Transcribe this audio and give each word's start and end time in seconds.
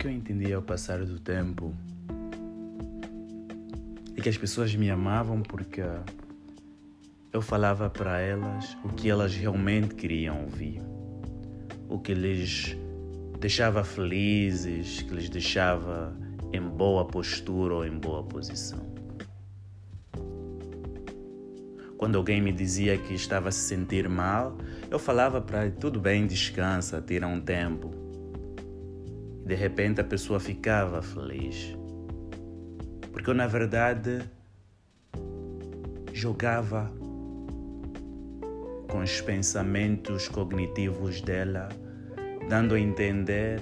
que 0.00 0.06
eu 0.06 0.10
entendi 0.10 0.50
ao 0.50 0.62
passar 0.62 1.04
do 1.04 1.20
tempo 1.20 1.74
é 4.16 4.20
que 4.22 4.30
as 4.30 4.38
pessoas 4.38 4.74
me 4.74 4.88
amavam 4.90 5.42
porque 5.42 5.82
eu 7.30 7.42
falava 7.42 7.90
para 7.90 8.18
elas 8.18 8.78
o 8.82 8.88
que 8.88 9.10
elas 9.10 9.34
realmente 9.34 9.94
queriam 9.94 10.44
ouvir, 10.44 10.80
o 11.86 11.98
que 11.98 12.14
lhes 12.14 12.78
deixava 13.38 13.84
felizes, 13.84 15.02
que 15.02 15.12
lhes 15.12 15.28
deixava 15.28 16.16
em 16.50 16.62
boa 16.62 17.04
postura 17.04 17.74
ou 17.74 17.84
em 17.84 17.98
boa 17.98 18.22
posição. 18.22 18.80
Quando 21.98 22.16
alguém 22.16 22.40
me 22.40 22.52
dizia 22.52 22.96
que 22.96 23.12
estava 23.12 23.50
a 23.50 23.52
se 23.52 23.68
sentir 23.68 24.08
mal, 24.08 24.56
eu 24.90 24.98
falava 24.98 25.42
para 25.42 25.66
ele: 25.66 25.76
tudo 25.76 26.00
bem, 26.00 26.26
descansa, 26.26 27.02
tira 27.06 27.26
um 27.26 27.38
tempo. 27.38 27.99
De 29.50 29.56
repente 29.56 30.00
a 30.00 30.04
pessoa 30.04 30.38
ficava 30.38 31.02
feliz. 31.02 31.76
Porque 33.10 33.30
eu, 33.30 33.34
na 33.34 33.48
verdade, 33.48 34.20
jogava 36.12 36.88
com 38.88 39.00
os 39.00 39.20
pensamentos 39.20 40.28
cognitivos 40.28 41.20
dela, 41.20 41.68
dando 42.48 42.76
a 42.76 42.80
entender 42.80 43.60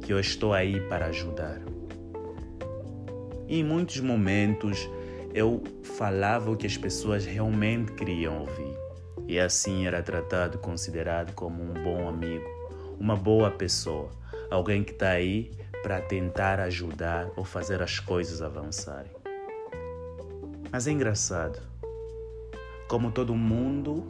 que 0.00 0.10
eu 0.10 0.18
estou 0.18 0.54
aí 0.54 0.80
para 0.88 1.08
ajudar. 1.08 1.60
E 3.46 3.60
em 3.60 3.62
muitos 3.62 4.00
momentos 4.00 4.88
eu 5.34 5.62
falava 5.82 6.50
o 6.50 6.56
que 6.56 6.66
as 6.66 6.78
pessoas 6.78 7.26
realmente 7.26 7.92
queriam 7.92 8.40
ouvir. 8.40 8.74
E 9.26 9.38
assim 9.38 9.86
era 9.86 10.02
tratado, 10.02 10.56
considerado 10.56 11.34
como 11.34 11.62
um 11.62 11.74
bom 11.74 12.08
amigo, 12.08 12.57
uma 12.98 13.16
boa 13.16 13.50
pessoa, 13.50 14.10
alguém 14.50 14.82
que 14.82 14.92
está 14.92 15.10
aí 15.10 15.50
para 15.82 16.00
tentar 16.00 16.60
ajudar 16.60 17.30
ou 17.36 17.44
fazer 17.44 17.80
as 17.82 18.00
coisas 18.00 18.42
avançarem. 18.42 19.12
Mas 20.70 20.86
é 20.86 20.90
engraçado, 20.90 21.60
como 22.88 23.10
todo 23.10 23.34
mundo 23.34 24.04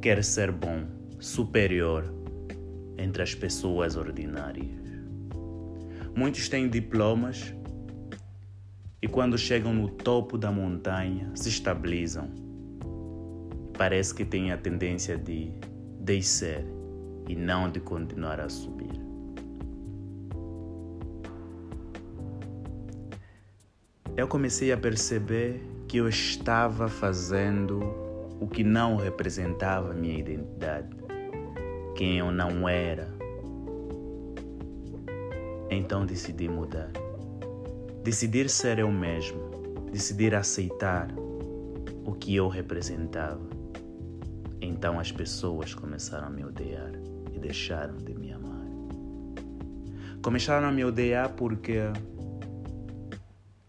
quer 0.00 0.22
ser 0.22 0.52
bom, 0.52 0.84
superior 1.18 2.12
entre 2.98 3.22
as 3.22 3.34
pessoas 3.34 3.96
ordinárias. 3.96 4.82
Muitos 6.14 6.48
têm 6.48 6.68
diplomas 6.68 7.54
e 9.00 9.08
quando 9.08 9.38
chegam 9.38 9.72
no 9.72 9.88
topo 9.88 10.36
da 10.36 10.52
montanha 10.52 11.30
se 11.34 11.48
estabilizam. 11.48 12.28
Parece 13.76 14.14
que 14.14 14.24
têm 14.24 14.52
a 14.52 14.56
tendência 14.56 15.16
de 15.16 15.52
descer 15.98 16.64
e 17.28 17.34
não 17.34 17.70
de 17.70 17.80
continuar 17.80 18.40
a 18.40 18.48
subir. 18.48 19.00
Eu 24.16 24.28
comecei 24.28 24.70
a 24.72 24.76
perceber 24.76 25.62
que 25.88 25.96
eu 25.96 26.08
estava 26.08 26.88
fazendo 26.88 27.80
o 28.38 28.46
que 28.46 28.62
não 28.62 28.96
representava 28.96 29.94
minha 29.94 30.18
identidade, 30.18 30.96
quem 31.96 32.18
eu 32.18 32.30
não 32.30 32.68
era. 32.68 33.08
Então 35.70 36.04
decidi 36.04 36.48
mudar. 36.48 36.90
Decidir 38.02 38.50
ser 38.50 38.78
eu 38.78 38.90
mesmo, 38.90 39.40
decidir 39.90 40.34
aceitar 40.34 41.08
o 42.04 42.12
que 42.12 42.34
eu 42.34 42.48
representava. 42.48 43.61
Então 44.82 44.98
as 44.98 45.12
pessoas 45.12 45.76
começaram 45.76 46.26
a 46.26 46.30
me 46.30 46.44
odiar 46.44 46.90
e 47.32 47.38
deixaram 47.38 47.98
de 47.98 48.12
me 48.14 48.32
amar. 48.32 48.66
Começaram 50.20 50.66
a 50.66 50.72
me 50.72 50.84
odiar 50.84 51.28
porque 51.34 51.82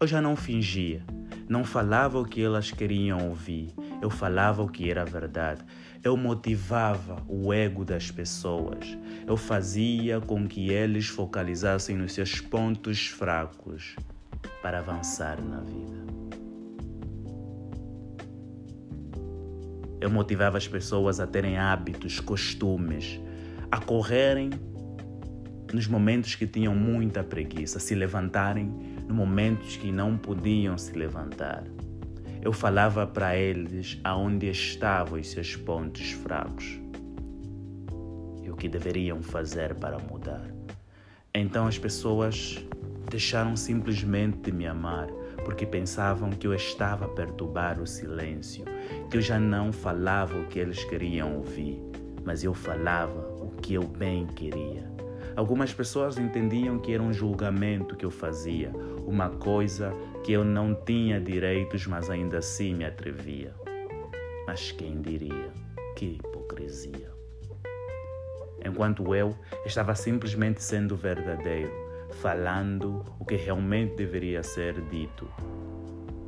eu 0.00 0.06
já 0.08 0.20
não 0.20 0.34
fingia, 0.34 1.04
não 1.48 1.62
falava 1.62 2.18
o 2.18 2.24
que 2.24 2.42
elas 2.42 2.72
queriam 2.72 3.28
ouvir, 3.28 3.72
eu 4.02 4.10
falava 4.10 4.60
o 4.60 4.68
que 4.68 4.90
era 4.90 5.04
verdade. 5.04 5.64
Eu 6.02 6.16
motivava 6.16 7.22
o 7.28 7.52
ego 7.52 7.84
das 7.84 8.10
pessoas. 8.10 8.98
Eu 9.24 9.36
fazia 9.36 10.20
com 10.20 10.48
que 10.48 10.70
eles 10.70 11.06
focalizassem 11.06 11.96
nos 11.96 12.12
seus 12.12 12.40
pontos 12.40 13.06
fracos 13.06 13.94
para 14.60 14.80
avançar 14.80 15.40
na 15.40 15.60
vida. 15.60 16.03
Eu 20.00 20.10
motivava 20.10 20.58
as 20.58 20.68
pessoas 20.68 21.20
a 21.20 21.26
terem 21.26 21.56
hábitos, 21.56 22.20
costumes, 22.20 23.20
a 23.70 23.78
correrem 23.78 24.50
nos 25.72 25.88
momentos 25.88 26.34
que 26.34 26.46
tinham 26.46 26.74
muita 26.74 27.24
preguiça, 27.24 27.80
se 27.80 27.94
levantarem 27.94 28.66
nos 29.06 29.16
momentos 29.16 29.76
que 29.76 29.90
não 29.90 30.16
podiam 30.16 30.78
se 30.78 30.92
levantar. 30.92 31.64
Eu 32.40 32.52
falava 32.52 33.06
para 33.06 33.36
eles 33.36 33.98
aonde 34.04 34.48
estavam 34.48 35.18
os 35.18 35.30
seus 35.30 35.56
pontos 35.56 36.12
fracos 36.12 36.78
e 38.42 38.50
o 38.50 38.54
que 38.54 38.68
deveriam 38.68 39.22
fazer 39.22 39.74
para 39.74 39.98
mudar. 39.98 40.46
Então 41.34 41.66
as 41.66 41.78
pessoas 41.78 42.62
deixaram 43.10 43.56
simplesmente 43.56 44.38
de 44.38 44.52
me 44.52 44.66
amar 44.66 45.08
porque 45.44 45.66
pensavam 45.66 46.30
que 46.30 46.46
eu 46.46 46.54
estava 46.54 47.04
a 47.04 47.08
perturbar 47.08 47.80
o 47.80 47.86
silêncio, 47.86 48.64
que 49.10 49.16
eu 49.16 49.20
já 49.20 49.38
não 49.38 49.72
falava 49.72 50.38
o 50.38 50.46
que 50.46 50.58
eles 50.58 50.82
queriam 50.84 51.36
ouvir, 51.36 51.80
mas 52.24 52.42
eu 52.42 52.54
falava 52.54 53.20
o 53.40 53.50
que 53.60 53.74
eu 53.74 53.82
bem 53.82 54.26
queria. 54.26 54.92
Algumas 55.36 55.72
pessoas 55.72 56.16
entendiam 56.16 56.78
que 56.78 56.92
era 56.92 57.02
um 57.02 57.12
julgamento 57.12 57.96
que 57.96 58.04
eu 58.04 58.10
fazia, 58.10 58.70
uma 59.06 59.30
coisa 59.30 59.92
que 60.22 60.32
eu 60.32 60.44
não 60.44 60.74
tinha 60.74 61.20
direitos, 61.20 61.86
mas 61.86 62.08
ainda 62.08 62.38
assim 62.38 62.74
me 62.74 62.84
atrevia. 62.84 63.52
Mas 64.46 64.70
quem 64.70 65.00
diria? 65.00 65.52
Que 65.96 66.18
hipocrisia. 66.22 67.12
Enquanto 68.64 69.14
eu 69.14 69.36
estava 69.66 69.94
simplesmente 69.94 70.62
sendo 70.62 70.96
verdadeiro, 70.96 71.83
falando 72.12 73.04
o 73.18 73.24
que 73.24 73.36
realmente 73.36 73.96
deveria 73.96 74.42
ser 74.42 74.80
dito, 74.82 75.28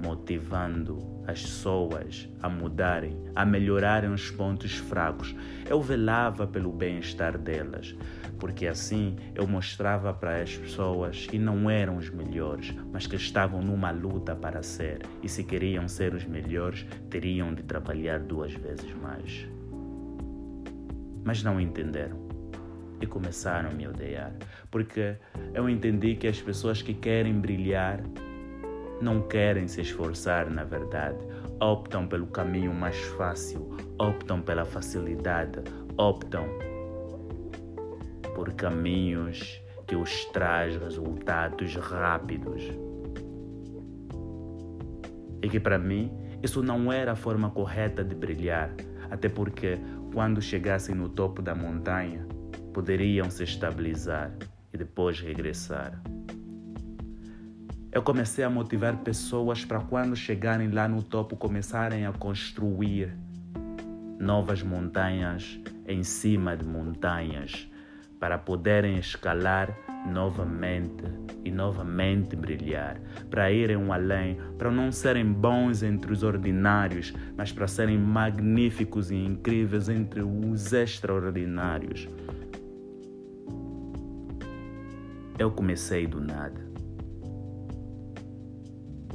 motivando 0.03 0.98
as 1.26 1.42
pessoas 1.42 2.28
a 2.41 2.48
mudarem, 2.48 3.16
a 3.34 3.44
melhorarem 3.44 4.12
os 4.12 4.31
pontos 4.31 4.76
fracos. 4.76 5.34
Eu 5.69 5.81
velava 5.81 6.47
pelo 6.47 6.72
bem-estar 6.72 7.36
delas, 7.36 7.97
porque 8.38 8.66
assim 8.66 9.16
eu 9.34 9.47
mostrava 9.47 10.12
para 10.12 10.42
as 10.42 10.56
pessoas 10.56 11.26
que 11.26 11.38
não 11.38 11.69
eram 11.69 11.97
os 11.97 12.10
melhores, 12.10 12.75
mas 12.92 13.06
que 13.06 13.16
estavam 13.16 13.60
numa 13.60 13.91
luta 13.91 14.36
para 14.36 14.62
ser, 14.62 15.03
e 15.22 15.28
se 15.28 15.42
queriam 15.42 15.88
ser 15.88 16.15
os 16.15 16.25
melhores, 16.25 16.86
teriam 17.10 17.53
de 17.54 17.62
trabalhar 17.62 18.20
duas 18.20 18.53
vezes 18.53 18.94
mais. 18.94 19.48
Mas 21.25 21.42
não 21.42 21.60
entenderam 21.60 22.25
e 23.00 23.06
começaram 23.06 23.70
a 23.70 23.72
me 23.72 23.86
odiar, 23.86 24.32
porque 24.70 25.16
eu 25.54 25.68
entendi 25.68 26.16
que 26.16 26.26
as 26.26 26.40
pessoas 26.40 26.82
que 26.82 26.94
querem 26.94 27.34
brilhar 27.34 28.00
não 29.00 29.20
querem 29.22 29.68
se 29.68 29.82
esforçar, 29.82 30.50
na 30.50 30.64
verdade, 30.64 31.18
optam 31.60 32.06
pelo 32.06 32.26
caminho 32.26 32.72
mais 32.72 32.96
fácil, 33.18 33.76
optam 33.98 34.40
pela 34.40 34.64
facilidade, 34.64 35.60
optam 35.98 36.46
por 38.34 38.52
caminhos 38.52 39.62
que 39.86 39.94
os 39.94 40.24
traz 40.26 40.76
resultados 40.76 41.74
rápidos. 41.76 42.62
E 45.42 45.48
que 45.48 45.60
para 45.60 45.78
mim 45.78 46.10
isso 46.42 46.62
não 46.62 46.92
era 46.92 47.12
a 47.12 47.16
forma 47.16 47.50
correta 47.50 48.02
de 48.02 48.14
brilhar, 48.14 48.74
até 49.10 49.28
porque 49.28 49.78
quando 50.12 50.41
chegassem 50.41 50.94
no 50.94 51.09
topo 51.09 51.41
da 51.42 51.54
montanha, 51.54 52.26
poderiam 52.76 53.30
se 53.30 53.42
estabilizar 53.42 54.30
e 54.70 54.76
depois 54.76 55.18
regressar. 55.18 55.98
Eu 57.90 58.02
comecei 58.02 58.44
a 58.44 58.50
motivar 58.50 58.98
pessoas 58.98 59.64
para 59.64 59.80
quando 59.80 60.14
chegarem 60.14 60.70
lá 60.70 60.86
no 60.86 61.02
topo 61.02 61.36
começarem 61.36 62.04
a 62.04 62.12
construir 62.12 63.16
novas 64.20 64.62
montanhas 64.62 65.58
em 65.88 66.02
cima 66.02 66.54
de 66.54 66.66
montanhas 66.66 67.66
para 68.20 68.36
poderem 68.36 68.98
escalar 68.98 69.74
novamente 70.06 71.04
e 71.46 71.50
novamente 71.50 72.36
brilhar, 72.36 73.00
para 73.30 73.50
irem 73.50 73.78
um 73.78 73.90
além, 73.90 74.36
para 74.58 74.70
não 74.70 74.92
serem 74.92 75.24
bons 75.32 75.82
entre 75.82 76.12
os 76.12 76.22
ordinários, 76.22 77.14
mas 77.34 77.50
para 77.50 77.66
serem 77.66 77.96
magníficos 77.96 79.10
e 79.10 79.16
incríveis 79.16 79.88
entre 79.88 80.20
os 80.20 80.74
extraordinários. 80.74 82.06
Eu 85.38 85.50
comecei 85.50 86.06
do 86.06 86.18
nada. 86.18 86.66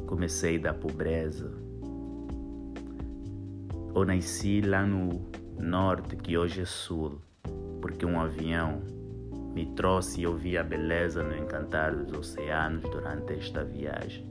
Comecei 0.05 0.59
da 0.59 0.71
pobreza. 0.71 1.51
Eu 3.95 4.05
nasci 4.05 4.61
lá 4.61 4.85
no 4.85 5.31
norte, 5.59 6.15
que 6.15 6.37
hoje 6.37 6.61
é 6.61 6.65
sul, 6.65 7.19
porque 7.81 8.05
um 8.05 8.21
avião 8.21 8.83
me 9.55 9.65
trouxe 9.73 10.21
e 10.21 10.23
eu 10.23 10.35
vi 10.35 10.59
a 10.59 10.63
beleza 10.63 11.23
no 11.23 11.35
encantar 11.35 11.95
dos 11.95 12.13
oceanos 12.13 12.83
durante 12.83 13.33
esta 13.33 13.63
viagem. 13.63 14.23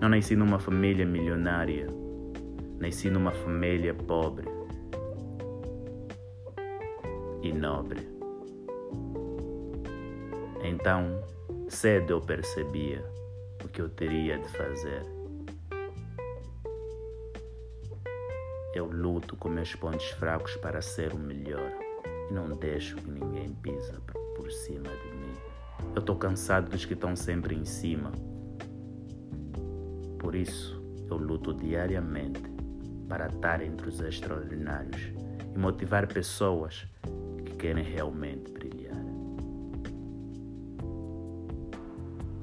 Não 0.00 0.08
nasci 0.08 0.34
numa 0.34 0.58
família 0.58 1.04
milionária, 1.04 1.88
nasci 2.78 3.10
numa 3.10 3.32
família 3.32 3.92
pobre 3.92 4.48
e 7.42 7.52
nobre. 7.52 8.19
Então, 10.62 11.22
cedo 11.68 12.10
eu 12.12 12.20
percebia 12.20 13.04
o 13.64 13.68
que 13.68 13.80
eu 13.80 13.88
teria 13.88 14.38
de 14.38 14.48
fazer. 14.48 15.02
Eu 18.74 18.86
luto 18.86 19.36
com 19.36 19.48
meus 19.48 19.74
pontos 19.74 20.08
fracos 20.10 20.56
para 20.56 20.80
ser 20.80 21.12
o 21.12 21.18
melhor 21.18 21.72
e 22.30 22.32
não 22.32 22.48
deixo 22.56 22.96
que 22.96 23.10
ninguém 23.10 23.48
pisa 23.54 24.00
por 24.36 24.50
cima 24.50 24.88
de 24.88 25.16
mim. 25.16 25.34
Eu 25.94 26.00
estou 26.00 26.16
cansado 26.16 26.70
dos 26.70 26.84
que 26.84 26.94
estão 26.94 27.16
sempre 27.16 27.54
em 27.54 27.64
cima. 27.64 28.12
Por 30.18 30.34
isso, 30.34 30.80
eu 31.10 31.16
luto 31.16 31.52
diariamente 31.52 32.42
para 33.08 33.26
estar 33.26 33.60
entre 33.60 33.88
os 33.88 34.00
extraordinários 34.00 35.12
e 35.54 35.58
motivar 35.58 36.06
pessoas 36.06 36.86
que 37.44 37.56
querem 37.56 37.82
realmente 37.82 38.52
brilhar. 38.52 39.09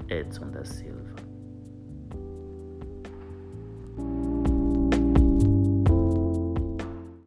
it's 0.10 0.40
on 0.40 0.52
the 0.52 0.66
seal. 0.66 1.07